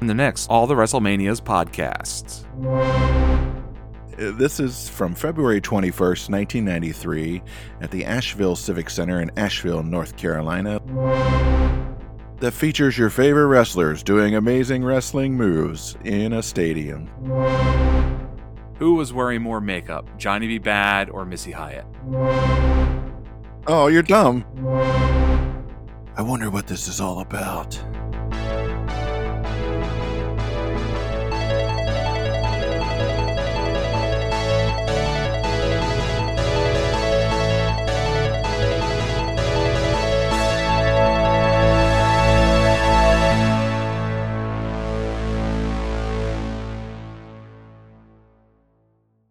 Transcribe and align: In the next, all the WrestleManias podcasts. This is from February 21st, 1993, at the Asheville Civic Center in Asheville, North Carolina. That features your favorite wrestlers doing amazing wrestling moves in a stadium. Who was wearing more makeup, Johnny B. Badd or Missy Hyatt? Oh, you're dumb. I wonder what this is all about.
In 0.00 0.06
the 0.06 0.14
next, 0.14 0.48
all 0.48 0.66
the 0.66 0.74
WrestleManias 0.74 1.40
podcasts. 1.40 2.44
This 4.38 4.60
is 4.60 4.88
from 4.88 5.14
February 5.14 5.60
21st, 5.60 6.30
1993, 6.30 7.42
at 7.80 7.90
the 7.90 8.04
Asheville 8.04 8.56
Civic 8.56 8.90
Center 8.90 9.20
in 9.20 9.30
Asheville, 9.38 9.82
North 9.82 10.16
Carolina. 10.16 10.80
That 12.40 12.52
features 12.52 12.98
your 12.98 13.08
favorite 13.08 13.46
wrestlers 13.46 14.02
doing 14.02 14.34
amazing 14.34 14.84
wrestling 14.84 15.34
moves 15.34 15.96
in 16.04 16.34
a 16.34 16.42
stadium. 16.42 17.06
Who 18.78 18.94
was 18.94 19.14
wearing 19.14 19.40
more 19.40 19.60
makeup, 19.62 20.06
Johnny 20.18 20.46
B. 20.46 20.58
Badd 20.60 21.12
or 21.12 21.24
Missy 21.24 21.52
Hyatt? 21.52 21.86
Oh, 23.66 23.86
you're 23.86 24.02
dumb. 24.02 24.44
I 26.16 26.22
wonder 26.22 26.50
what 26.50 26.66
this 26.66 26.88
is 26.88 27.00
all 27.00 27.20
about. 27.20 27.82